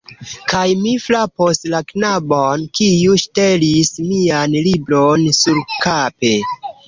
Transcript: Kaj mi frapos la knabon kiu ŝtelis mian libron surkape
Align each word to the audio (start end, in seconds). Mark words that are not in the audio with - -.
Kaj 0.51 0.61
mi 0.85 0.93
frapos 1.01 1.59
la 1.73 1.81
knabon 1.91 2.63
kiu 2.79 3.19
ŝtelis 3.25 3.93
mian 4.09 4.57
libron 4.69 5.27
surkape 5.41 6.35